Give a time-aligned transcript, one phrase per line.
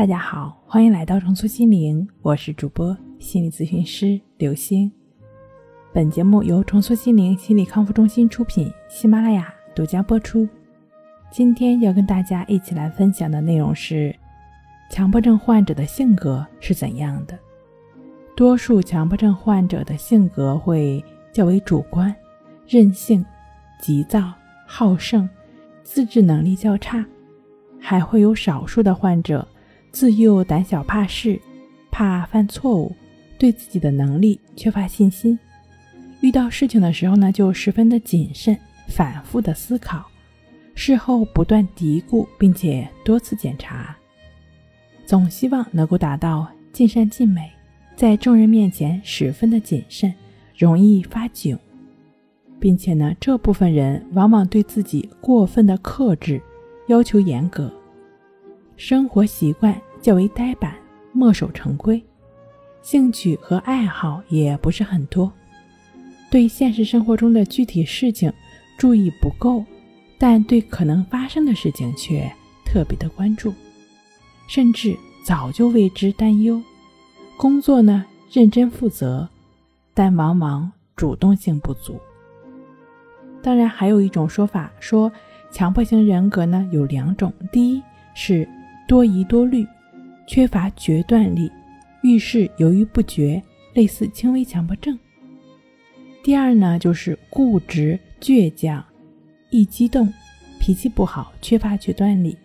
[0.00, 4.90] 大家好，欢迎来到重塑心灵，我是主播心理咨询师刘星。
[5.92, 10.48] 本节目由重塑心灵心理康复中心出品，喜马拉雅独家播出。
[11.30, 14.16] 今天要跟大家一起来分享的内容是：
[14.88, 17.38] 强迫症患者的性格是怎样的？
[18.34, 22.16] 多数强迫症患者的性格会较为主观、
[22.66, 23.22] 任性、
[23.78, 24.32] 急躁、
[24.66, 25.28] 好胜，
[25.82, 27.04] 自制能力较差，
[27.78, 29.46] 还会有少数的患者。
[29.92, 31.40] 自幼胆小怕事，
[31.90, 32.94] 怕犯错误，
[33.38, 35.38] 对自己的能力缺乏信心。
[36.20, 38.56] 遇到事情的时候呢，就十分的谨慎，
[38.88, 40.04] 反复的思考，
[40.74, 43.96] 事后不断嘀咕，并且多次检查，
[45.06, 47.50] 总希望能够达到尽善尽美。
[47.96, 50.14] 在众人面前十分的谨慎，
[50.56, 51.58] 容易发窘，
[52.58, 56.40] 并且呢，这部分人往往对自己过分的克制，
[56.88, 57.72] 要求严格。
[58.80, 60.74] 生活习惯较为呆板，
[61.12, 62.02] 墨守成规，
[62.80, 65.30] 兴趣和爱好也不是很多，
[66.30, 68.32] 对现实生活中的具体事情
[68.78, 69.62] 注意不够，
[70.16, 72.26] 但对可能发生的事情却
[72.64, 73.52] 特别的关注，
[74.48, 76.58] 甚至早就为之担忧。
[77.36, 79.28] 工作呢认真负责，
[79.92, 82.00] 但往往主动性不足。
[83.42, 85.12] 当然，还有一种说法说，
[85.52, 87.82] 强迫型人格呢有两种，第一
[88.14, 88.48] 是。
[88.90, 89.64] 多疑多虑，
[90.26, 91.48] 缺乏决断力，
[92.02, 93.40] 遇事犹豫不决，
[93.72, 94.98] 类似轻微强迫症。
[96.24, 98.84] 第二呢，就是固执倔强，
[99.50, 100.12] 易激动，
[100.58, 102.36] 脾气不好，缺乏决断力。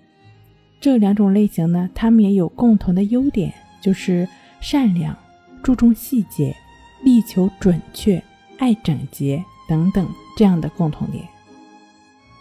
[0.80, 3.52] 这两种类型呢，他们也有共同的优点，
[3.82, 4.30] 就是
[4.62, 5.18] 善良、
[5.64, 6.56] 注重细节、
[7.04, 8.22] 力求准确、
[8.60, 10.08] 爱整洁等等
[10.38, 11.28] 这样的共同点。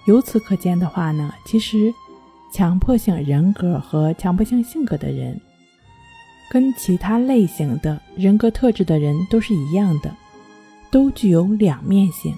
[0.04, 1.90] 由此可见的话呢，其实。
[2.54, 5.40] 强迫性人格和强迫性性格的人，
[6.48, 10.14] 跟其他类型的人格特质的人都是一样的，
[10.88, 12.32] 都具有两面性。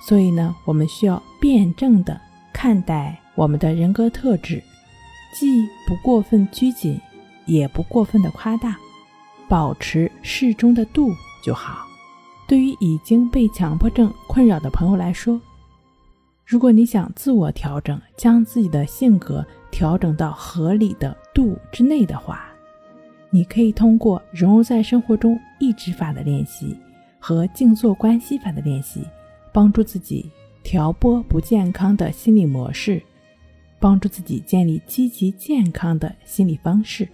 [0.00, 2.20] 所以呢，我们需要辩证的
[2.52, 4.62] 看待我们的人格特质，
[5.34, 7.00] 既不过分拘谨，
[7.44, 8.76] 也不过分的夸大，
[9.48, 11.10] 保持适中的度
[11.42, 11.84] 就好。
[12.46, 15.40] 对于已经被强迫症困扰的朋友来说，
[16.48, 22.50] 如果你想自我调整，将自己的性格调整到合理的度之内的话，
[23.28, 26.74] 你可以通过融入在生活中抑制法的练习
[27.18, 29.02] 和静坐关系法的练习，
[29.52, 30.30] 帮助自己
[30.62, 33.02] 调拨不健康的心理模式，
[33.78, 37.06] 帮助自己建立积极健康的心理方式。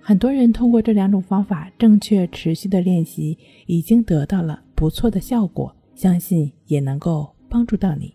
[0.00, 7.35] 很多人通过这两种方法正确持续的练习，已经得到了不错的效果，相信也能够。
[7.48, 8.14] 帮助到你。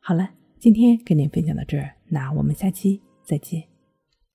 [0.00, 3.77] 好了，今天跟您分享到这儿，那我们下期再见。